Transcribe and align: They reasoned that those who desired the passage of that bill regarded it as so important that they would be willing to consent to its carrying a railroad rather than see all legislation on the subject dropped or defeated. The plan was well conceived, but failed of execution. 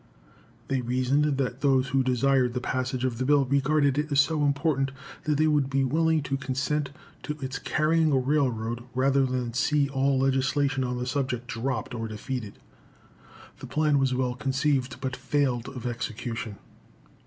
They 0.67 0.81
reasoned 0.81 1.37
that 1.37 1.61
those 1.61 1.89
who 1.89 2.01
desired 2.01 2.55
the 2.55 2.59
passage 2.59 3.05
of 3.05 3.19
that 3.19 3.25
bill 3.25 3.45
regarded 3.45 3.99
it 3.99 4.11
as 4.11 4.19
so 4.19 4.43
important 4.43 4.89
that 5.25 5.37
they 5.37 5.45
would 5.45 5.69
be 5.69 5.83
willing 5.83 6.23
to 6.23 6.37
consent 6.37 6.89
to 7.21 7.37
its 7.39 7.59
carrying 7.59 8.11
a 8.11 8.17
railroad 8.17 8.83
rather 8.95 9.27
than 9.27 9.53
see 9.53 9.89
all 9.89 10.17
legislation 10.17 10.83
on 10.83 10.97
the 10.97 11.05
subject 11.05 11.45
dropped 11.45 11.93
or 11.93 12.07
defeated. 12.07 12.57
The 13.59 13.67
plan 13.67 13.99
was 13.99 14.15
well 14.15 14.33
conceived, 14.33 14.99
but 15.01 15.15
failed 15.15 15.69
of 15.69 15.85
execution. 15.85 16.55